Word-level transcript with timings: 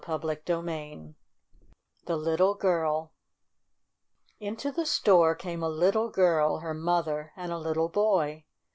CHAPTER 0.03 0.29
III 0.59 1.13
THE 2.07 2.17
LITTLE 2.17 2.55
GIRL 2.55 3.13
Ixto 4.41 4.73
the 4.73 4.87
store 4.87 5.35
came 5.35 5.61
a 5.61 5.69
little 5.69 6.09
girl, 6.09 6.57
her 6.61 6.73
mother, 6.73 7.31
and 7.37 7.51
a 7.51 7.59
little 7.59 7.87
boy. 7.89 8.45